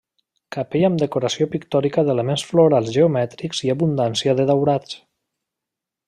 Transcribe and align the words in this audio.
Capella 0.53 0.87
amb 0.91 1.01
decoració 1.01 1.47
pictòrica 1.55 2.05
d'elements 2.07 2.45
florals 2.53 2.89
geomètrics 2.97 3.61
i 3.69 3.73
abundància 3.77 4.35
de 4.41 4.47
daurats. 4.53 4.97